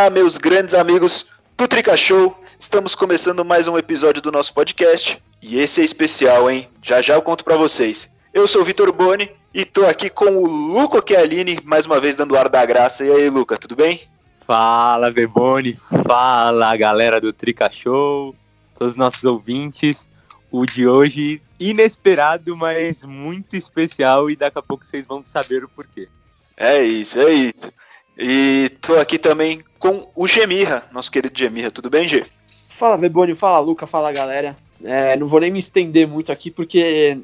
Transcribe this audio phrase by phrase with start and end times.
[0.00, 1.26] Olá, meus grandes amigos
[1.58, 2.34] do Trica Show.
[2.58, 6.66] Estamos começando mais um episódio do nosso podcast e esse é especial, hein?
[6.82, 8.10] Já já eu conto para vocês.
[8.32, 12.16] Eu sou o Vitor Boni e tô aqui com o Luca Chialini, mais uma vez
[12.16, 13.04] dando ar da graça.
[13.04, 14.00] E aí, Luca, tudo bem?
[14.46, 15.76] Fala, Beboni.
[16.06, 18.34] Fala, galera do Trica Show,
[18.78, 20.08] todos os nossos ouvintes.
[20.50, 25.68] O de hoje inesperado, mas muito especial e daqui a pouco vocês vão saber o
[25.68, 26.08] porquê.
[26.56, 27.70] É isso, é isso.
[28.18, 31.70] E tô aqui também com o Gemirra, nosso querido Gemirra.
[31.70, 32.24] Tudo bem, Gê?
[32.68, 34.56] Fala, Beboni, fala, Luca, fala, galera.
[34.82, 37.18] É, não vou nem me estender muito aqui, porque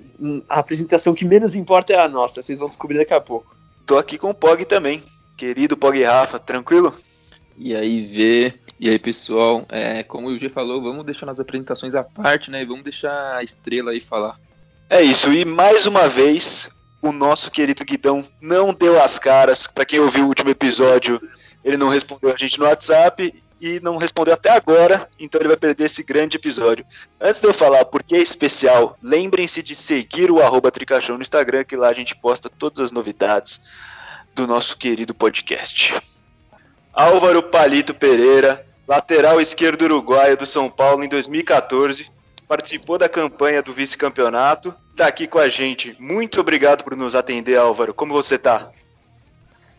[0.48, 2.42] a apresentação que menos importa é a nossa.
[2.42, 3.56] Vocês vão descobrir daqui a pouco.
[3.86, 5.02] Tô aqui com o Pog também.
[5.36, 6.95] Querido Pog Rafa, tranquilo?
[7.56, 8.54] E aí, Vê.
[8.78, 9.64] E aí, pessoal.
[9.70, 12.60] É, como o G falou, vamos deixar nas apresentações à parte, né?
[12.60, 14.38] E vamos deixar a estrela aí falar.
[14.90, 15.32] É isso.
[15.32, 16.70] E mais uma vez,
[17.06, 19.66] o nosso querido Guidão não deu as caras.
[19.66, 21.21] Para quem ouviu o último episódio,
[21.65, 25.57] ele não respondeu a gente no WhatsApp e não respondeu até agora, então ele vai
[25.57, 26.85] perder esse grande episódio.
[27.21, 31.23] Antes de eu falar por que é especial, lembrem-se de seguir o arroba Tricachão no
[31.23, 33.60] Instagram, que lá a gente posta todas as novidades
[34.35, 35.95] do nosso querido podcast.
[36.93, 42.10] Álvaro Palito Pereira, lateral esquerdo uruguaio do São Paulo em 2014,
[42.48, 45.96] participou da campanha do vice-campeonato, está aqui com a gente.
[45.98, 47.92] Muito obrigado por nos atender, Álvaro.
[47.92, 48.70] Como você está?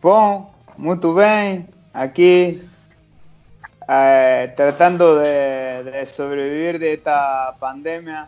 [0.01, 1.67] Bom, muito bem.
[1.93, 2.61] Aqui
[3.87, 8.27] eh, tratando de, de, sobrevivir de esta pandemia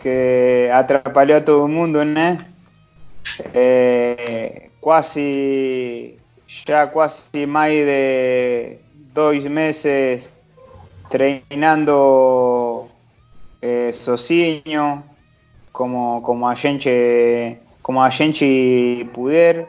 [0.00, 2.44] que atrapalhou todo mundo, né?
[3.54, 8.76] Eh, quase, já quase mais de
[9.14, 10.32] dois meses
[11.08, 12.88] treinando
[13.62, 15.04] eh, sozinho,
[15.72, 16.54] como, como a
[17.80, 19.68] como a gente puder.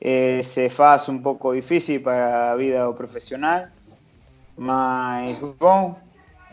[0.00, 3.68] Eh, se faz um pouco difícil para a vida profissional,
[4.56, 5.96] mas bom,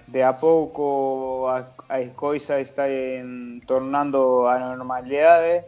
[0.07, 2.85] de a pouco as, as coisas estão
[3.65, 5.65] tornando a normalidade.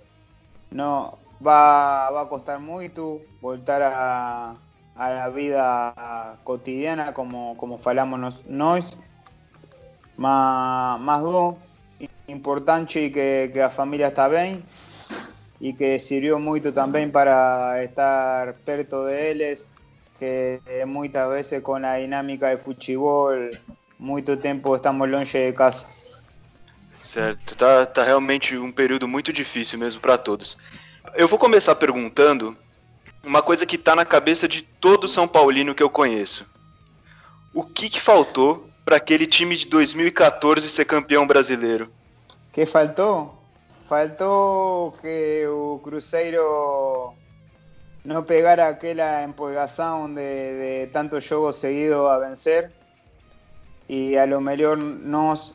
[0.72, 4.56] Não vai, vai custar muito voltar a,
[4.96, 8.96] a la vida cotidiana como, como falamos nós,
[10.22, 11.58] mas, mas bom,
[12.28, 14.64] importante que, que a família está bem
[15.59, 19.68] e que sirvió muito também para estar perto deles,
[20.20, 23.32] que muitas vezes com a dinâmica de futebol,
[23.98, 25.88] muito tempo estamos longe de casa.
[27.02, 30.56] Certo, tá, tá realmente um período muito difícil mesmo para todos.
[31.16, 32.56] Eu vou começar perguntando
[33.24, 36.46] uma coisa que tá na cabeça de todo São Paulino que eu conheço.
[37.52, 41.90] O que, que faltou para aquele time de 2014 ser campeão brasileiro?
[42.52, 43.34] Que faltou?
[43.88, 47.13] faltou que o Cruzeiro
[48.03, 52.74] no pegara aquella empolgação de, de tantos jogos seguidos a vencer
[53.88, 55.53] y a lo mejor nos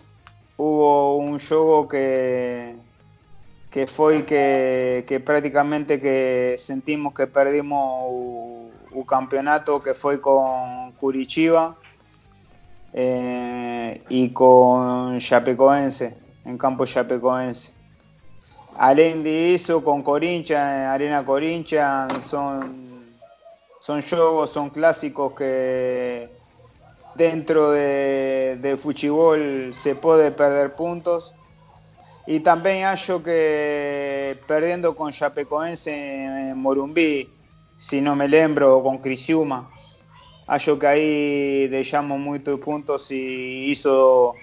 [0.56, 2.74] hubo un juego que
[3.70, 5.20] que foi que, que
[6.00, 7.80] que sentimos que perdimos
[8.92, 11.76] o campeonato que foi com Curitiba
[12.99, 17.75] eh, y con Chapecoense, en campo Chapecoense.
[18.79, 22.61] Além disso, com Corinthians, Arena Corinthians, son,
[23.81, 26.29] son jogos, son clásicos que
[27.15, 29.39] dentro de, de futebol
[29.73, 31.34] se pode perder pontos.
[32.27, 37.28] E também acho que perdendo com Chapecoense em Morumbi,
[37.78, 39.71] se não me lembro, com Criciúma,
[40.47, 44.34] acho que aí deixamos muitos pontos e isso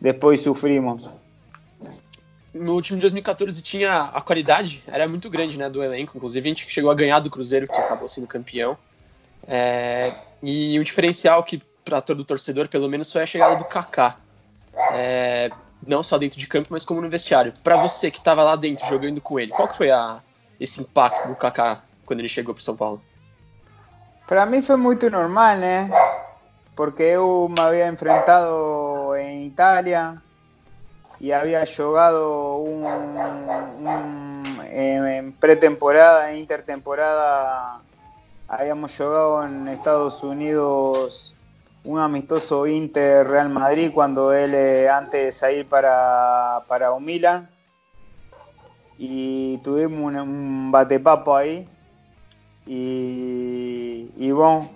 [0.00, 1.08] depois sofrimos
[2.54, 6.16] no time de 2014 tinha a qualidade, era muito grande, né, do elenco.
[6.16, 8.78] Inclusive, a gente chegou a ganhar do Cruzeiro, que acabou sendo campeão.
[9.46, 14.16] É, e o diferencial que para todo torcedor, pelo menos, foi a chegada do Kaká.
[14.92, 15.50] É,
[15.86, 17.52] não só dentro de campo, mas como no vestiário.
[17.62, 20.22] Para você que estava lá dentro jogando com ele, qual que foi a,
[20.58, 23.02] esse impacto do Kaká quando ele chegou para São Paulo?
[24.26, 25.90] Para mim foi muito normal, né?
[26.74, 30.20] Porque eu me havia enfrentado em Itália,
[31.20, 32.84] y había jugado un,
[34.70, 37.80] en pretemporada, en intertemporada,
[38.46, 41.34] habíamos jugado en Estados Unidos
[41.82, 47.50] un amistoso Inter Real Madrid cuando él eh, antes de salir para, para un Milan
[48.98, 51.68] y tuvimos un, batepapo ahí
[52.66, 54.70] y, y bueno,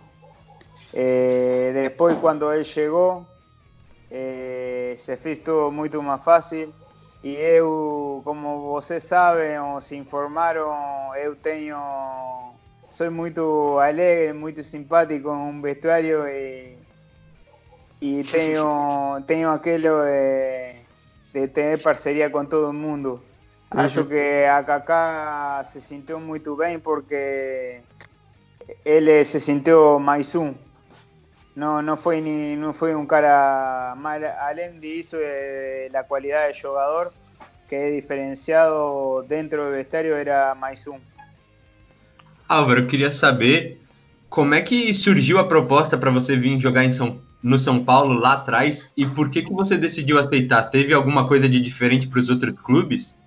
[0.93, 3.27] eh, después cuando él llegó
[4.11, 5.43] eh, se fez
[5.73, 6.73] muito mais fácil.
[7.23, 10.71] E eu, como vocês sabem ou se informaram,
[11.17, 11.77] eu tenho
[12.91, 13.35] soy muy
[13.83, 16.79] alegre, muy simpático en un vestuario y,
[18.01, 20.81] y tengo, tengo aquello de,
[21.33, 23.23] de tener parcería con todo el mundo.
[23.71, 27.83] Acho que a Kaká se sintió muy bien porque
[28.85, 30.55] él se sintió maizum.
[31.55, 34.25] No, no fue ni no fue un cara mal.
[34.25, 35.17] Além hizo
[35.91, 37.13] la cualidad de jugador
[37.69, 40.99] que diferenciado dentro del vestuario era Maizum.
[42.49, 43.79] Álvaro, eu queria saber
[44.31, 48.15] como é que surgiu a proposta para você vir jogar em São, no São Paulo
[48.15, 50.71] lá atrás e por que, que você decidiu aceitar?
[50.71, 53.19] Teve alguma coisa de diferente para os outros clubes?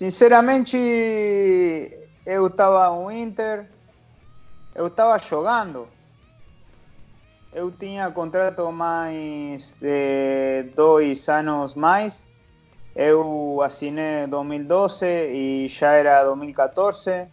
[0.00, 0.78] Sinceramente,
[2.24, 3.68] eu estava no Inter,
[4.74, 5.88] eu estava jogando.
[7.52, 12.24] Eu tinha contrato mais de dois anos mais.
[12.96, 17.28] Eu assinei em 2012 e já era 2014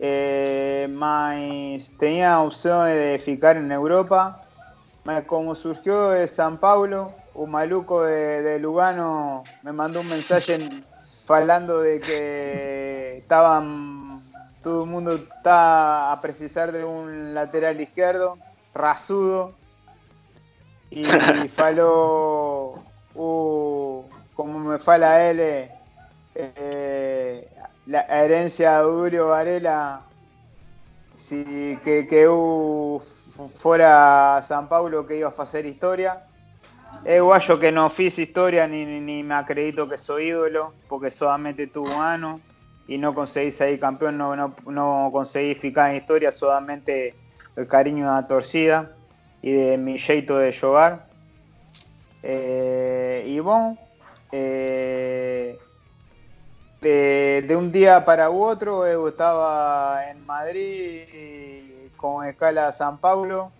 [0.00, 4.42] eh, mas tenía opción de ficar en Europa.
[5.24, 10.58] como surgió de San Paulo, un maluco de, Lugano me mandó un mensaje
[11.34, 14.22] hablando de que estaban
[14.62, 18.38] todo el mundo está a precisar de un lateral izquierdo,
[18.74, 19.54] rasudo,
[20.90, 21.04] y
[21.48, 22.74] faló,
[23.14, 24.02] uh,
[24.34, 25.68] como me fala él,
[26.34, 27.48] eh,
[27.86, 30.02] la herencia de Durio Varela,
[31.16, 32.28] si, que, que
[33.56, 36.24] fuera San Paulo que iba a hacer historia.
[37.04, 41.66] Es guayo que no fiz historia ni, ni, me acredito que soy ídolo, porque solamente
[41.66, 42.40] tuvo año
[42.86, 47.14] y no conseguí salir campeón, no, no, no conseguí ficar en historia, solamente
[47.56, 48.90] el cariño de la torcida
[49.42, 51.06] y de mi jeito de jugar.
[52.22, 53.78] Eh, y bueno,
[54.32, 55.58] eh,
[56.80, 61.02] de, un día para otro yo estaba en Madrid
[61.96, 63.52] con escala a San Paulo,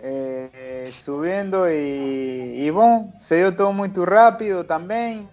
[0.00, 5.28] eh, subiendo y, bueno, se dio todo muy rápido también.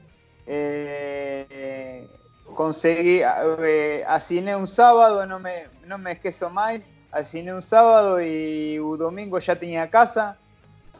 [0.45, 2.07] Eh,
[2.53, 3.21] conseguí,
[3.59, 8.97] eh, asiné un sábado, no me, no me esquezo más, asiné un sábado y un
[8.97, 10.37] domingo ya tenía casa.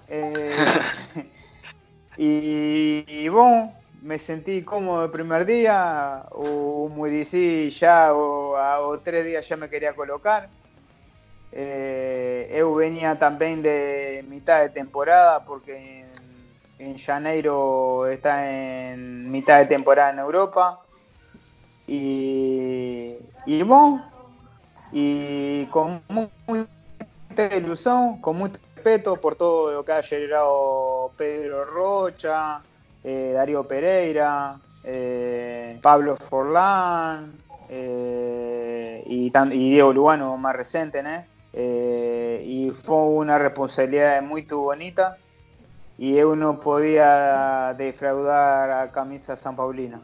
[2.18, 3.74] y, y bueno,
[4.04, 9.70] me sentí cómodo el primer día, o Murici ya, o, a, tres días ya me
[9.70, 10.50] quería colocar.
[11.56, 16.04] Eh, eu venía también de mitad de temporada, porque
[16.80, 20.82] en, Janeiro está en mitad de temporada en Europa.
[21.88, 23.16] Y,
[23.46, 24.04] y bueno,
[24.92, 32.62] y con mucha ilusión, con mucho respeto por todo lo que ha llegado Pedro Rocha,
[33.04, 37.32] eh, Darío Pereira, eh, Pablo Forlán
[39.06, 41.04] y, Diego Lugano más reciente,
[41.54, 45.18] y fue una responsabilidad muy bonita
[45.98, 50.02] y uno podía defraudar a camisa São Paulina.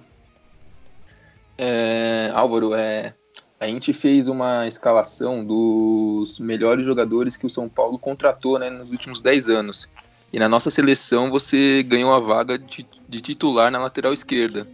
[1.58, 3.14] É, Álvaro, é,
[3.60, 8.90] a gente fez uma escalação dos melhores jogadores que o São Paulo contratou né, nos
[8.90, 9.90] últimos 10 anos.
[10.32, 14.68] E na nossa seleção você ganhou a vaga de, de titular na lateral esquerda.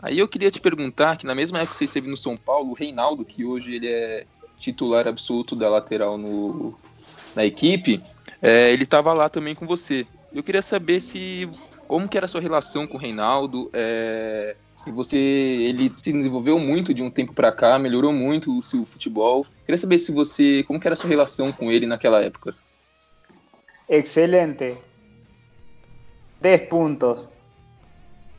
[0.00, 2.70] Aí eu queria te perguntar que na mesma época que você esteve no São Paulo,
[2.70, 4.26] o Reinaldo, que hoje ele é
[4.58, 6.74] titular absoluto da lateral no,
[7.34, 8.02] na equipe,
[8.40, 10.06] é, ele estava lá também com você.
[10.32, 11.48] Eu queria saber se
[11.86, 16.58] como que era a sua relação com o Reinaldo, é, se você ele se desenvolveu
[16.58, 19.46] muito de um tempo para cá, melhorou muito o seu futebol.
[19.64, 22.54] Queria saber se você como que era a sua relação com ele naquela época.
[23.88, 24.78] Excelente.
[26.40, 27.28] 10 puntos.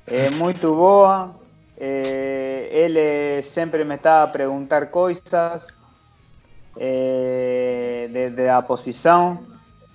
[0.05, 1.35] Eh, muy tu boa.
[1.77, 5.67] Él eh, siempre me estaba a preguntar cosas
[6.77, 9.39] eh, de, la posición.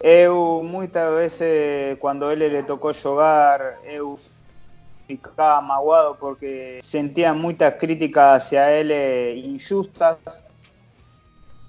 [0.00, 4.18] Eu muchas veces cuando él le tocó jugar, eu
[5.06, 8.90] ficaba magoado porque sentía muchas críticas hacia él
[9.44, 10.18] injustas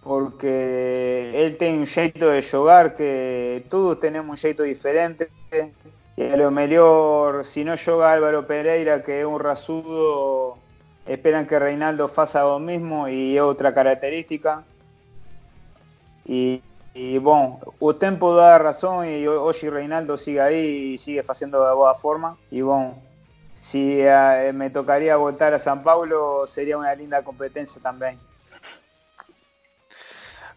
[0.04, 5.30] porque él tiene un jeito de jugar que todos tenemos un jeito diferente.
[6.18, 10.58] Y a lo mejor, si no juega Álvaro Pereira, que es un rasudo,
[11.06, 14.64] esperan que Reinaldo faça lo mismo y es otra característica.
[16.26, 16.62] E,
[16.94, 21.74] e bom, o tempo dá razão e hoje Reinaldo siga aí e sigue fazendo da
[21.74, 22.38] boa forma.
[22.52, 23.02] E bom,
[23.62, 28.20] se eh, me tocaria voltar a São Paulo, seria uma linda competência também.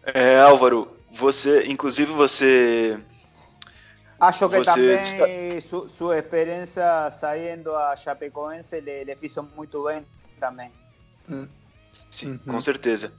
[0.03, 2.99] É, eh, Álvaro, você, inclusive você...
[4.19, 5.89] Acho que você também está...
[5.89, 10.05] sua, experiência saindo a Chapecoense lhe, lhe fez muito bem
[10.39, 10.71] também.
[11.27, 11.47] Mm.
[12.09, 12.53] Sim, uhum.
[12.53, 13.11] com certeza.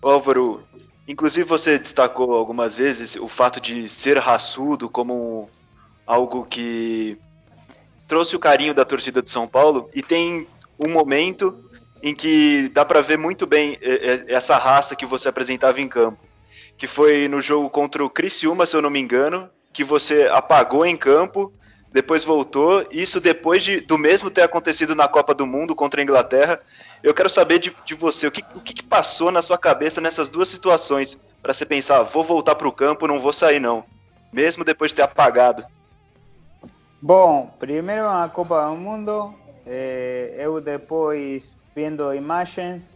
[0.00, 0.66] Álvaro,
[1.08, 5.50] inclusive você destacou algumas vezes o fato de ser raçudo como
[6.06, 7.18] algo que
[8.06, 9.90] trouxe o carinho da torcida de São Paulo.
[9.94, 10.46] E tem
[10.78, 11.64] um momento
[12.02, 15.88] em que dá para ver muito bem é, é, essa raça que você apresentava em
[15.88, 16.18] campo,
[16.76, 20.86] que foi no jogo contra o Criciúma, se eu não me engano, que você apagou
[20.86, 21.52] em campo,
[21.92, 26.04] depois voltou, isso depois de, do mesmo ter acontecido na Copa do Mundo contra a
[26.04, 26.60] Inglaterra.
[27.02, 30.28] Eu quero saber de, de você, o, que, o que, passou na sua cabeça nessas
[30.28, 33.84] duas situações, para você pensar, vou voltar para o campo, não vou sair não,
[34.32, 35.64] mesmo depois de ter apagado.
[37.00, 39.32] Bom, primeiro na Copa do Mundo,
[39.64, 42.92] eh, eu depois vendo imagens,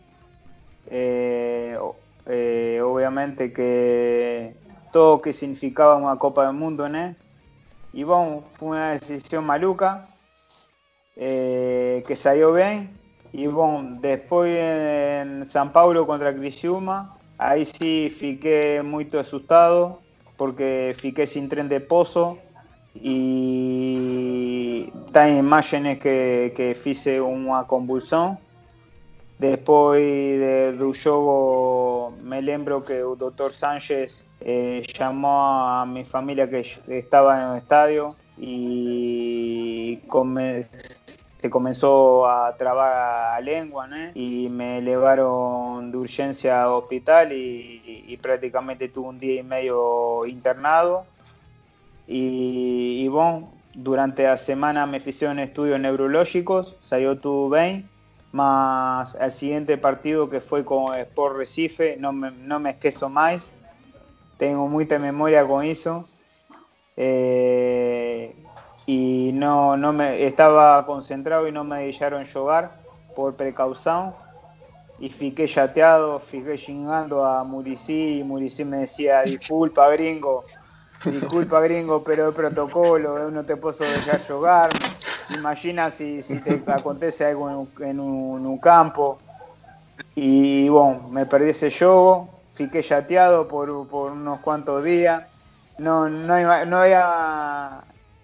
[0.91, 1.79] eh,
[2.27, 4.53] eh, obviamente que
[4.93, 7.15] todo o que significava uma Copa do Mundo, né?
[7.95, 10.09] E bom, foi uma decisão maluca,
[11.17, 13.02] eh, que saiu bem.
[13.33, 19.99] E bom, depois em São Paulo contra Criciúma, aí sim fiquei muito assustado,
[20.37, 22.37] porque fiquei sem trem de poço
[22.95, 28.37] e tem imagens que, que fiz uma convulsão.
[29.39, 30.93] Depois de, do
[32.23, 33.51] me lembro que o Dr.
[33.51, 40.67] Sánchez eh, llamó a mi familia que estaba en el estadio y come,
[41.43, 43.97] se comenzó a trabar a lengua ¿no?
[44.15, 50.25] y me llevaron de urgencia al hospital y, y, prácticamente tuve un día y medio
[50.25, 51.05] internado
[52.07, 57.91] y, y bueno, durante la semana me hicieron estudios neurológicos, salió todo bien
[58.33, 63.51] más el siguiente partido que fue con Sport Recife, no me, no me esquezo más.
[64.39, 66.09] Tengo mucha memoria con eso.
[66.97, 68.35] Eh,
[68.87, 72.73] y no, no me estaba concentrado y no me dejaron jugar
[73.15, 74.15] por precaución.
[74.99, 80.45] Y fiqué chateado, fiqué chingando a Muricí y Muricí me decía, disculpa gringo,
[81.05, 84.71] disculpa gringo, pero el protocolo, no te puedo dejar jugar.
[85.35, 89.19] Imagina si, si te acontece algo en un, campo.
[90.15, 95.25] Y bueno, me perdí ese juego, fiqué chateado por, por unos cuantos días.
[95.79, 97.83] No, no, no había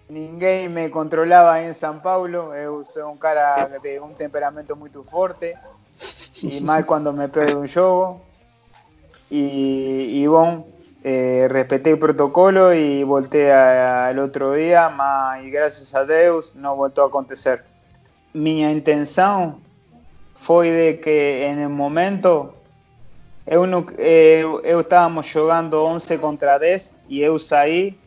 [0.09, 2.53] ninguém me controlaba en San Paulo.
[2.55, 5.55] Yo soy un cara de un temperamento muy fuerte.
[6.41, 8.21] Y más cuando me pierdo un juego.
[9.29, 10.65] Y, y bueno,
[11.03, 16.75] eh, respeté el protocolo y volteé al otro día, mas, y gracias a Dios no
[16.75, 17.63] volvió a acontecer.
[18.33, 19.57] Mi intención
[20.35, 22.55] fue de que en el momento
[23.45, 23.65] eu,
[23.97, 27.98] eh, eu estábamos jugando 11 contra 10 y eu saí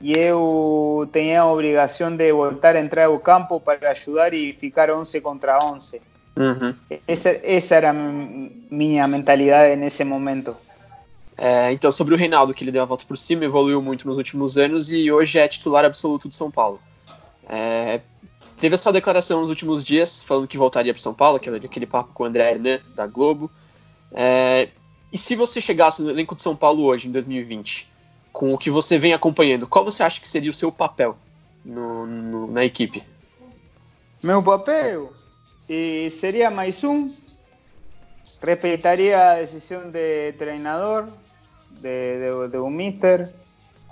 [0.00, 5.22] y eu tenía obligación de voltar a entrar al campo para ayudar y ficar 11
[5.22, 6.00] contra 11.
[7.06, 10.56] esa, esa, era mi mentalidad en ese momento.
[11.36, 14.16] É, então, sobre o Reinaldo, que ele deu a volta por cima, evoluiu muito nos
[14.16, 16.80] últimos anos e hoje é titular absoluto do São Paulo.
[17.48, 18.00] É,
[18.58, 22.12] teve essa declaração nos últimos dias, falando que voltaria para São Paulo, aquele, aquele papo
[22.14, 23.50] com o André Hernan, da Globo.
[24.12, 24.68] É,
[25.12, 27.90] e se você chegasse no elenco de São Paulo hoje, em 2020,
[28.40, 31.14] com o que você vem acompanhando, qual você acha que seria o seu papel
[31.62, 33.04] no, no, na equipe?
[34.22, 35.12] Meu papel
[35.68, 37.12] e seria mais um.
[38.42, 41.06] Respeitaria a decisão de treinador,
[41.82, 43.28] de, de, un mister.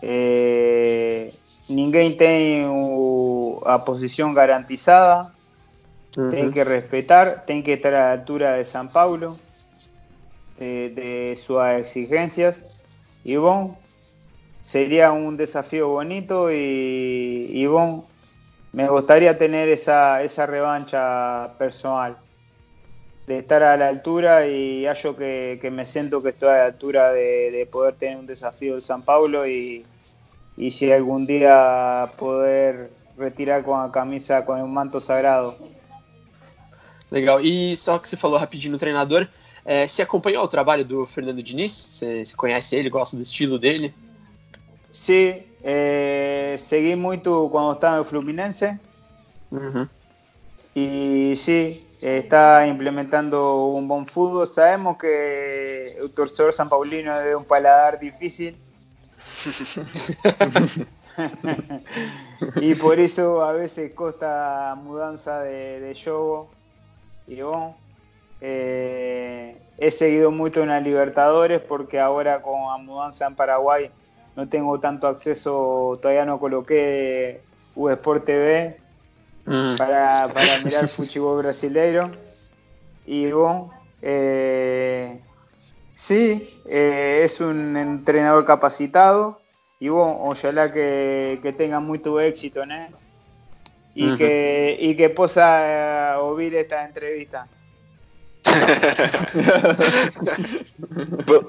[0.03, 1.31] Eh,
[1.69, 2.65] ninguém tem
[3.67, 5.31] a posición garantizada.
[6.31, 9.37] Tem que respetar, tem que estar la altura de San Paulo,
[10.59, 12.65] de, sus exigencias.
[13.25, 13.77] Y bueno,
[14.69, 18.05] sería un desafío bonito y, y bueno,
[18.75, 22.19] me gustaría tener esa, esa revancha personal
[23.27, 26.65] de estar a la altura y hallo que, que me siento que estoy a la
[26.67, 29.87] altura de, de, poder tener un desafío de San Paulo y,
[30.59, 35.57] y si algún día poder retirar com a camisa com o manto sagrado.
[37.11, 37.41] Legal.
[37.41, 39.27] E só que você falou rapidinho no treinador,
[39.65, 41.73] é, você acompanhou o trabalho do Fernando Diniz?
[41.73, 43.95] Você conhece ele, gosta do estilo dele?
[44.99, 48.79] Sim, é, segui muito quando estava no Fluminense.
[50.75, 54.47] E sim, está implementando un buen fútbol.
[54.47, 58.57] Sabemos que el torcedor San Paulino es un paladar difícil.
[62.61, 65.93] y por eso a veces costa mudanza de, de
[67.29, 67.77] Y bueno,
[68.41, 73.91] eh, he seguido mucho en la Libertadores porque ahora con la mudanza en Paraguay
[74.39, 77.43] no tengo tanto acceso, todavía no coloqué
[77.75, 78.81] U Sport TV
[79.47, 79.77] Mm.
[79.77, 82.11] para, para mirar fútbol brasileiro.
[83.05, 85.25] Y bueno, eh,
[85.93, 89.43] Sí, eh, es un entrenador capacitado
[89.81, 92.77] y bueno, ojalá que, que tenga mucho éxito, ¿no?
[93.95, 94.19] Y, Ujú.
[94.19, 97.49] que, y que pueda eh, oír esta entrevista.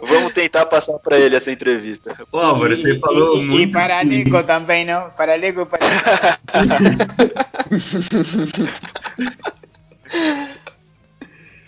[0.07, 2.15] Vamos tentar passar para ele essa entrevista.
[2.31, 3.71] Ô, Álvaro, você falou y muito.
[3.71, 5.11] para Nico también, ¿no?
[5.15, 5.79] Para Nico y para...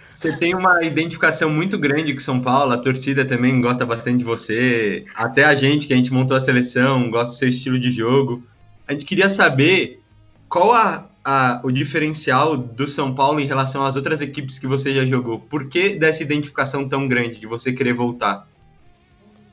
[0.10, 4.24] Você tem uma identificação muito grande com São Paulo, a torcida também gosta bastante de
[4.24, 7.90] você, até a gente, que a gente montou a seleção, gosta do seu estilo de
[7.90, 8.44] jogo.
[8.88, 10.00] A gente queria saber
[10.48, 14.96] qual a, a- o diferencial do São Paulo em relação às outras equipes que você
[14.96, 15.40] já jogou.
[15.42, 18.48] Por que dessa identificação tão grande de você querer voltar?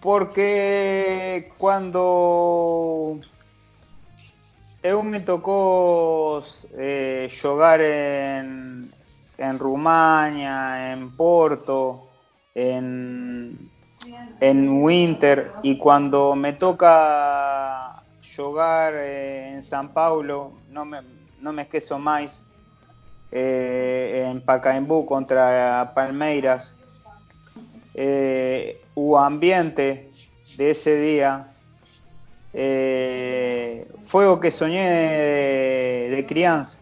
[0.00, 3.20] Porque cuando
[4.82, 6.42] eu me tocó
[6.78, 8.88] eh, jugar en,
[9.38, 12.08] en Rumania, en Porto,
[12.54, 13.70] en,
[14.40, 18.04] en Winter, y cuando me toca
[18.36, 20.98] jugar eh, en San Paulo, no me,
[21.40, 22.42] no me esqueço más,
[23.30, 26.74] eh, en Pacaembu contra Palmeiras,
[27.94, 30.10] eh, o ambiente
[30.56, 31.52] de ese día
[32.54, 36.78] eh, fue lo que soñé de, de crianza.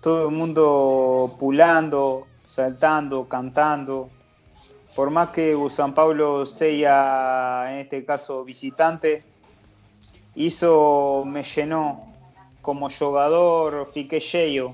[0.00, 4.10] Todo el mundo pulando, saltando, cantando.
[4.96, 9.22] Por más que o San Pablo sea, en este caso, visitante,
[10.34, 12.09] hizo, me llenó
[12.62, 14.72] como jugador, fiqué lleno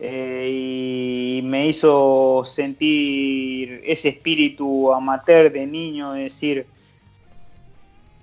[0.00, 6.66] eh, y me hizo sentir ese espíritu amateur de niño, de decir,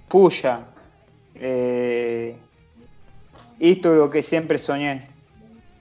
[0.07, 0.65] puya,
[1.35, 2.35] eh,
[3.59, 5.07] esto es lo que siempre soñé,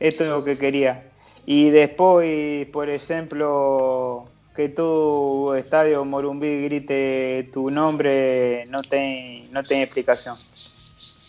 [0.01, 1.11] esto es lo que quería.
[1.47, 4.27] Y después, por ejemplo,
[4.57, 10.35] que tu estadio Morumbí grite tu nombre, no tiene no explicación.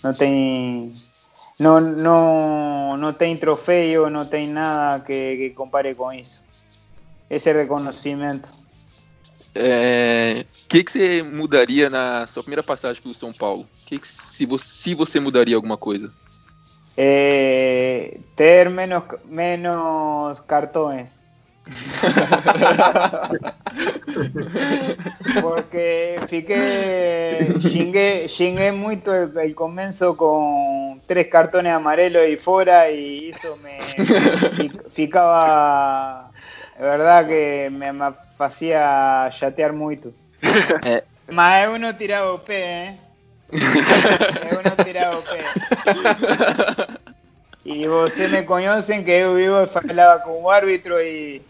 [0.04, 0.92] No tiene
[1.60, 6.42] no, no, no tem trofeo, no tem nada que, que compare com isso.
[7.30, 8.48] Esse reconhecimento.
[9.54, 13.66] É, O que, que você mudaria na sua primeira passagem pelo São Paulo?
[13.86, 16.12] Que que se, você, se você mudaria alguma coisa?
[16.98, 21.25] Eh, ter menos, menos cartões.
[25.42, 33.30] Porque fiqué, xingué, xingué muito el, el comienzo con tres cartones amarelos y fuera y
[33.30, 34.12] eso me
[34.54, 36.32] fi- ficaba,
[36.78, 40.14] verdad que me, me hacía chatear muito.
[40.84, 41.04] É.
[41.28, 43.00] Mas é uno tiraba o pé, ¿eh?
[44.40, 45.58] É uno tiraba o pé.
[47.66, 51.42] E você me conhecem que eu vivo e falava com o árbitro e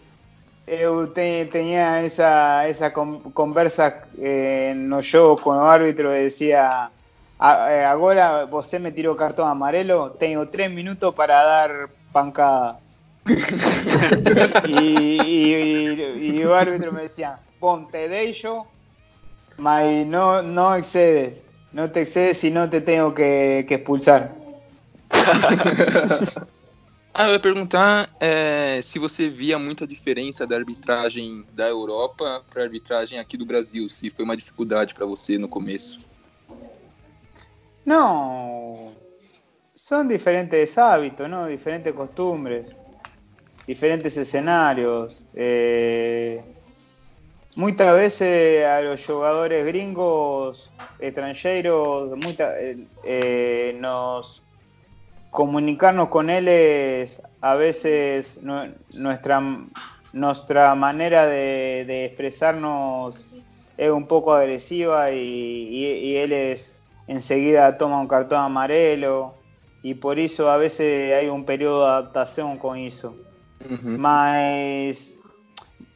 [0.67, 6.89] eu te, tinha essa, essa con- conversa eh, no jogo com o árbitro e dizia
[7.39, 12.77] "A- eh, você me tirou cartão amarelo, tenho três minutos para dar pancada.
[14.67, 18.65] e, e, e o árbitro me dizia, bom, te deixo,
[19.57, 21.41] mas não, não excedes,
[21.73, 24.31] não te excedes e não te tenho que, que expulsar.
[27.17, 32.61] Ah, eu ia perguntar é, se você via muita diferença da arbitragem da Europa para
[32.61, 35.97] a arbitragem aqui do Brasil, se foi uma dificuldade para você no começo.
[37.85, 38.91] No,
[39.75, 41.47] son diferentes hábitos, ¿no?
[41.47, 42.75] Diferentes costumbres,
[43.65, 45.25] diferentes escenarios.
[45.33, 46.43] Eh,
[47.55, 54.44] muchas veces a los jugadores gringos, extranjeros, muita- eh, eh, nos
[55.35, 59.41] comunicarnos con ellos, a veces nu- nuestra,
[60.13, 63.27] nuestra manera de, de expresarnos
[63.77, 66.75] es un poco agresiva y, y, y él es
[67.07, 69.35] enseguida toma un cartón amarelo
[69.83, 73.15] y por eso a veces hay un periodo de adaptación con eso.
[73.99, 75.19] Mas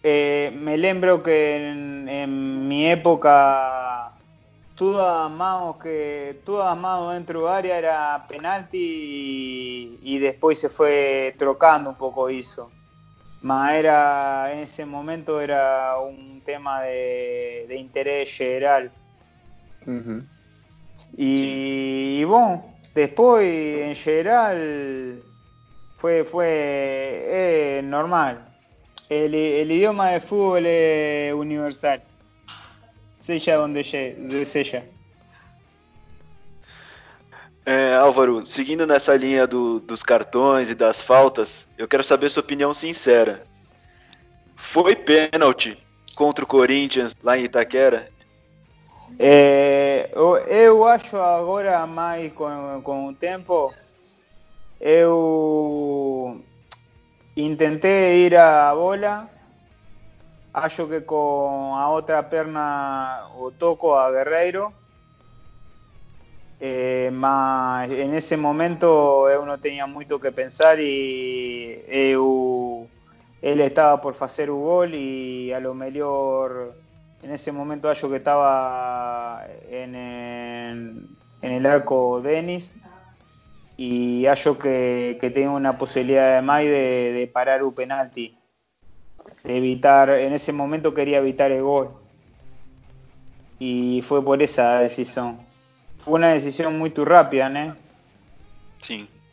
[0.03, 3.98] eh, me lembro que en, en mi época
[4.79, 11.35] todo amado que todo amado dentro del área era penalti y, y después se fue
[11.37, 12.71] trocando un poco eso.
[13.41, 18.89] Mas era en ese momento era un tema de, de interés general.
[21.17, 22.63] Y, bueno,
[22.95, 23.43] después
[23.81, 25.21] en general
[25.97, 28.47] fue, fue eh, normal.
[29.09, 32.01] El, el idioma de fútbol es universal.
[33.19, 34.83] Seja donde lle- donde seja.
[37.65, 42.41] É, Álvaro, seguindo nessa linha do- dos cartões e das faltas, eu quero saber sua
[42.41, 43.45] opinião sincera.
[44.55, 45.77] Foi pênalti
[46.15, 48.09] contra o Corinthians lá em Itaquera?
[49.19, 53.73] É, eu, eu acho agora mais com, com o tempo,
[54.79, 56.41] eu
[57.57, 59.29] tentei ir à bola,
[60.53, 64.73] acho que com a outra perna o toco a Guerreiro,
[66.59, 72.87] eh, mas nesse momento eu não tinha muito que pensar e eu,
[73.41, 76.73] ele estava por fazer o gol e a lo melhor
[77.21, 81.07] en ese momento acho que estaba en el,
[81.41, 82.71] en arco Denis
[83.77, 88.38] y acho que, que una posibilidad de más de, de parar un penalti,
[89.43, 91.89] evitar, en ese momento quería evitar el gol
[93.59, 95.37] y fue por esa decisión.
[95.97, 97.75] Fue una decisión muy rápida, ¿no?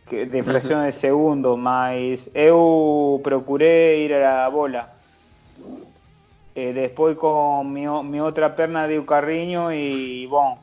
[0.08, 4.92] Que- de fracción de segundo, mas eu procuré ir a la bola.
[6.54, 10.58] Eh, después con mi, mi otra perna de Carriño y bueno,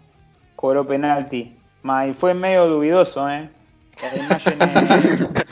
[0.56, 1.56] cobró penalti.
[1.84, 3.50] Mas fue medio dudoso, ¿eh?
[4.02, 5.43] La imagen, eh,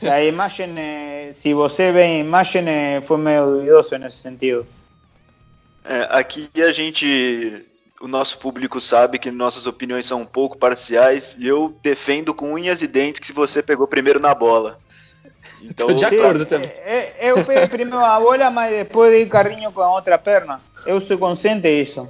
[0.00, 4.66] la imagen eh, si você ve a imagen, eh, fue medio dudoso en ese sentido.
[5.84, 7.66] É, aqui a gente.
[8.02, 12.54] O nosso público sabe que nossas opiniões são um pouco parciais e eu defendo com
[12.54, 14.78] unhas e dentes que se você pegou primeiro na bola.
[15.62, 16.70] Então, Tô de acordo também.
[16.70, 20.60] eh, eh, eu peguei primeiro a bola, mas depois dei carrinho com a outra perna.
[20.86, 22.08] Eu sou consciente disso.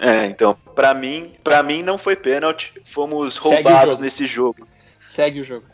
[0.00, 2.72] é, então, pra mim, para mim não foi pênalti.
[2.84, 4.02] Fomos roubados jogo.
[4.02, 4.68] nesse jogo.
[5.06, 5.66] Segue o jogo.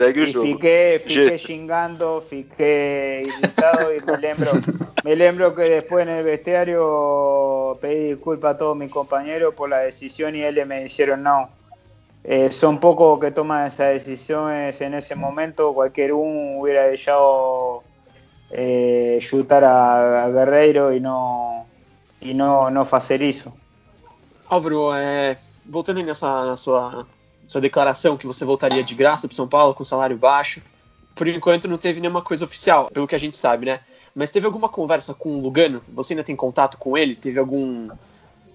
[0.00, 0.58] Segue o Y jogo.
[1.04, 1.46] Gesto.
[1.46, 4.50] xingando, irritado y me lembro,
[5.04, 9.80] me lembro que después en el vestiario pedí disculpas a todos mis compañeros por la
[9.80, 11.50] decisión y ellos me dijeron no.
[12.24, 17.82] eh, son pocos que toman esas decisiones en ese momento, cualquier uno hubiera dejado
[18.52, 21.66] eh, chutar a, a Guerreiro y no
[22.22, 23.54] y no, no hacer eso.
[24.48, 27.06] Álvaro, é, voltando aí nessa na sua,
[27.50, 30.62] sua declaração que você voltaria de graça para São Paulo com salário baixo,
[31.16, 33.80] por enquanto não teve nenhuma coisa oficial, pelo que a gente sabe, né?
[34.14, 35.82] Mas teve alguma conversa com o Lugano?
[35.88, 37.16] Você ainda tem contato com ele?
[37.16, 37.90] Teve algum,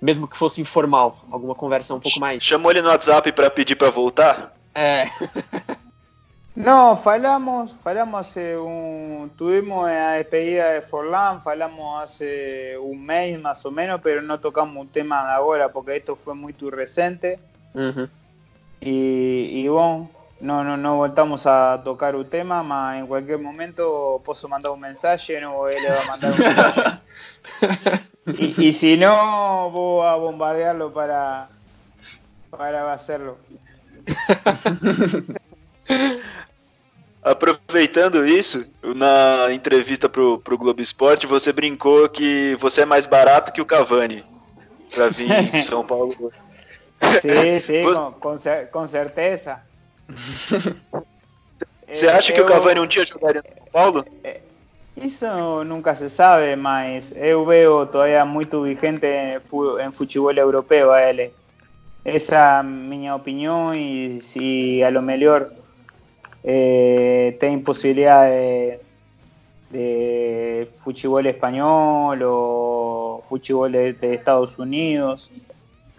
[0.02, 2.42] mesmo que fosse informal, alguma conversa um pouco mais?
[2.42, 4.56] Chamou ele no WhatsApp pra pedir pra voltar?
[4.74, 5.04] É,
[6.56, 13.66] No, falamos, falamos hace un, tuvimos la despedida de Forlán, falamos hace un mes más
[13.66, 17.42] o menos, pero no tocamos un tema de ahora porque esto fue muy tu reciente
[17.74, 18.08] uhum.
[18.82, 20.10] Y, y bueno,
[20.40, 24.80] no, no, no voltamos a tocar un tema, mas en cualquier momento puedo mandar un
[24.80, 27.00] mensaje, no él le va a mandar un mensaje.
[28.28, 31.48] Y, y si no, voy a bombardearlo para,
[32.50, 33.38] para hacerlo.
[37.22, 43.52] Aproveitando isso, na entrevista pro, pro Globo Esporte, você brincou que você é mais barato
[43.52, 44.24] que o Cavani
[44.94, 46.32] pra vir em São Paulo.
[47.22, 49.66] Sí, sí, Vos- con, con cer- con certeza.
[51.88, 54.06] Você Eh, acha que o eu- Cavani um dia jogaria no São Paulo?
[54.98, 61.34] Isso nunca se sabe, mas eu veo todavía muito vigente en futebol europeu a ele.
[62.04, 65.52] Essa é a minha opinião e se a lo melhor
[66.44, 68.80] eh, tem possibilidade
[69.70, 75.30] de, de futebol espanhol ou futebol de, de Estados Unidos,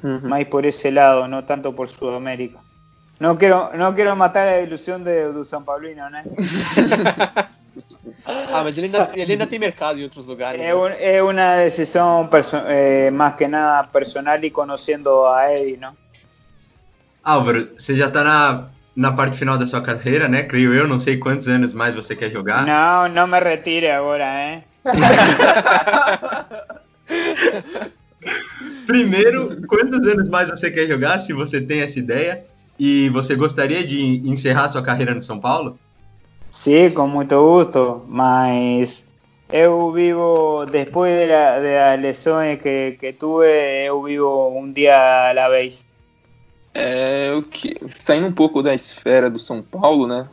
[0.06, 0.28] Uhum.
[0.28, 2.58] mais por esse lado, não tanto por Sudamérica.
[3.18, 6.22] Não quero, não quero matar a ilusão de, do São Paulino, né?
[8.28, 10.60] Ah, mas ele ainda, ele ainda tem mercado em outros lugares.
[10.60, 15.76] Es, un- es una decisión perso- eh, más que nada personal y conociendo a Eddie,
[15.76, 15.96] ¿no?
[17.22, 20.42] Álvaro, você já tá na, na parte final da sua carreira, né?
[20.44, 22.64] Creio eu, não sei quantos anos mais você quer jogar.
[22.66, 24.62] No, no me retire ahora, ¿eh?
[28.86, 32.44] Primeiro, quantos anos mais você quer jogar, se você tem essa ideia?
[32.78, 35.78] E você gostaria de encerrar sua carreira no São Paulo?
[36.50, 39.04] Sí, con mucho gusto, mas
[39.52, 45.28] eu vivo, después de, la- de las lesiones que, que tuve, eu vivo un día
[45.30, 45.84] a la vez.
[46.74, 47.74] É, eu que...
[47.88, 50.28] Saindo um pouco da esfera do São Paulo, né?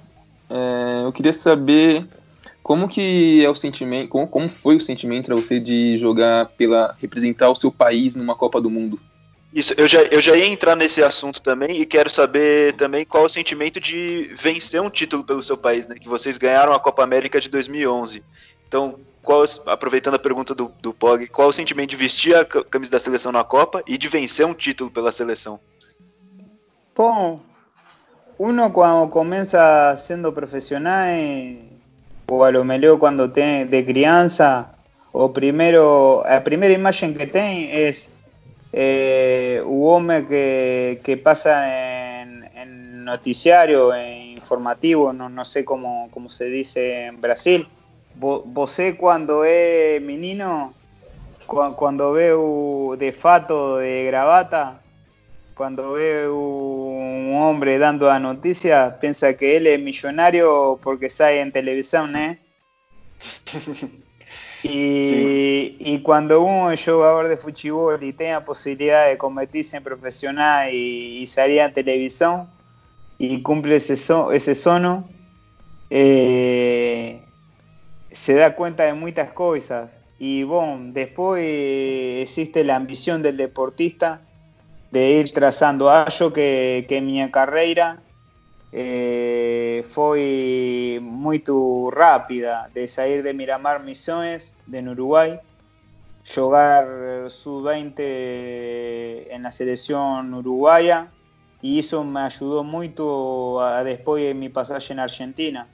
[0.49, 2.06] é, eu queria saber
[2.63, 6.95] como que é o sentimento, como, como foi o sentimento para você de jogar pela
[6.99, 8.99] representar o seu país numa Copa do Mundo?
[9.54, 13.23] Isso, eu já, eu já ia entrar nesse assunto também e quero saber também qual
[13.23, 15.95] é o sentimento de vencer um título pelo seu país, né?
[15.95, 18.23] Que vocês ganharam a Copa América de 2011.
[18.67, 22.43] Então, qual, aproveitando a pergunta do, do Pog, qual é o sentimento de vestir a
[22.43, 25.60] ca- camisa da seleção na Copa e de vencer um título pela seleção?
[26.95, 27.39] Bom,
[28.39, 31.72] uno cuando comienza siendo profesional, eh,
[32.27, 34.69] o a lo mejor cuando tiene de crianza,
[35.12, 37.91] o primeiro, a primeira imagem que tem é
[38.73, 46.09] eh, o homem que, que passa em, em noticiário, em informativo, não, não sei como,
[46.12, 47.65] como se diz em Brasil.
[48.15, 50.73] Vo- Você, quando é menino,
[51.47, 54.75] cu- quando vê o de fato, de gravata,
[55.55, 56.27] quando vê
[57.33, 62.39] um homem dando a notícia, pensa que ele é milionário porque sai em televisão, né?
[64.63, 69.83] Y, y cuando uno es jugador de fútbol y tiene la posibilidad de convertirse en
[69.83, 72.49] profesional y, y salir en televisión
[73.17, 75.13] y cumple ese, so- ese sono,
[75.89, 77.33] eh,
[78.11, 79.91] se da cuenta de muchas cosas.
[80.17, 81.43] Y bueno, después
[82.21, 84.32] existe la ambición del deportista
[84.93, 87.97] de ir trazando algo que, que mi carrera
[88.71, 95.39] eh, foi muito rápida de sair de Miramar Misiones, de Uruguay,
[96.23, 96.86] jogar
[97.32, 97.95] sub-20
[99.32, 101.08] en la selección uruguaya
[101.60, 105.65] y eso me ayudó mucho a, después de mi pasaje en Argentina.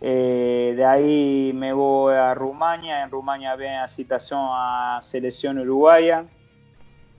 [0.00, 6.26] Eh, de ahí me voy a Rumania, en Rumania ven a citación a selección uruguaya.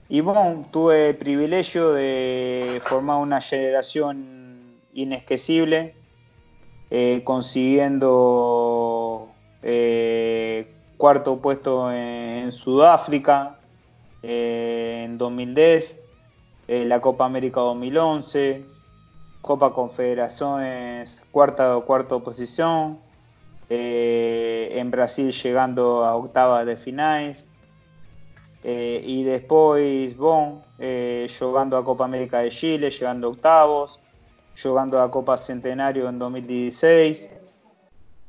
[0.08, 5.94] Y bueno, tuve el privilegio de formar una generación inesquecible,
[6.90, 9.28] eh, consiguiendo
[9.62, 13.56] eh, cuarto puesto en, en Sudáfrica
[14.22, 15.98] eh, en 2010,
[16.68, 18.64] eh, la Copa América 2011,
[19.40, 22.98] Copa Confederaciones cuarta cuarta posición,
[23.68, 27.48] eh, en Brasil llegando a octavas de finales.
[28.64, 34.00] Eh, y después, bon, eh, jugando a Copa América de Chile, llegando a octavos,
[34.60, 37.30] jugando a Copa Centenario en 2016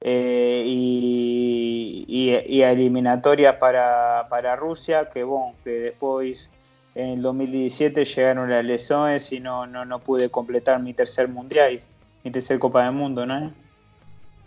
[0.01, 6.49] eh, y, y, y a eliminatorias para, para Rusia, que, bon, que después
[6.93, 11.79] en el 2017 llegaron las lesiones y no, no, no pude completar mi tercer mundial,
[12.23, 13.53] mi tercer Copa del Mundo, ¿no?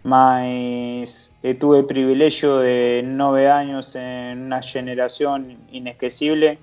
[0.02, 6.58] Mas eh, tuve privilegio de nueve años en una generación inesquecible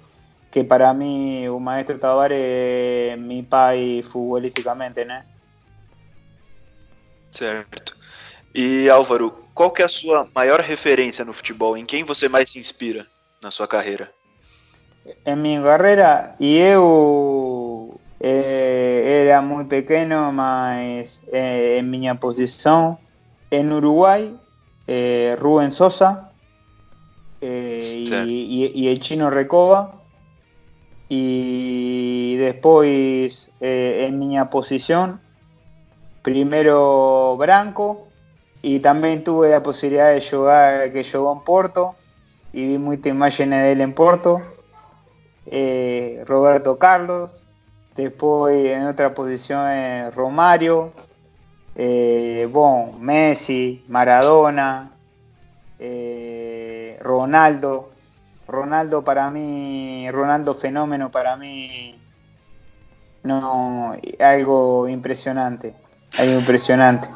[0.51, 5.25] que para mí o Maestro Tavares é mi pai futbolisticamente, né?
[7.31, 7.95] Certo.
[8.55, 11.77] E Álvaro, qual que é a sua maior referência no futebol?
[11.77, 13.05] Em quem você mais se inspira
[13.41, 14.11] na sua carreira?
[15.25, 22.97] Em minha carreira, e eu eh, era muito pequeno, mas eh, em minha posição,
[23.51, 24.33] em Uruguai,
[24.87, 26.31] eh, Rubén Sosa
[27.41, 27.79] eh,
[28.25, 29.93] y, y- y el chino Recoba.
[31.09, 35.21] Y después eh, en mi posición,
[36.21, 38.03] primero Branco.
[38.61, 41.95] Y también tuve la posibilidad de jugar, que jugó en Porto.
[42.51, 44.41] Y vi muchas imágenes de él en Porto.
[46.25, 47.43] Roberto Carlos.
[47.95, 50.91] Después en otra posición Romario.
[51.79, 54.91] Eh, bon, Messi, Maradona,
[55.79, 57.91] eh, Ronaldo.
[58.47, 61.99] Ronaldo para mí, Ronaldo fenómeno para mí,
[63.23, 65.73] no, algo impresionante,
[66.17, 67.09] algo impresionante.